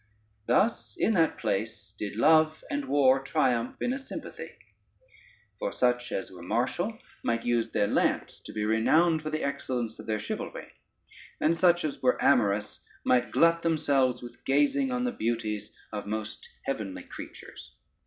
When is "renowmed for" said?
8.65-9.29